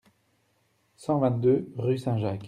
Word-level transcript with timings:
cent 0.97 1.19
vingt-deux 1.19 1.71
rUE 1.77 1.99
SAINT-JACQUES 1.99 2.39